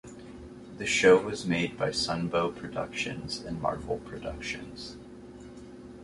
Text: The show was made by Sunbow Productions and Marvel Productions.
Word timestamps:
The 0.79 0.87
show 0.87 1.21
was 1.21 1.45
made 1.45 1.77
by 1.77 1.89
Sunbow 1.91 2.55
Productions 2.55 3.37
and 3.41 3.61
Marvel 3.61 3.99
Productions. 3.99 4.97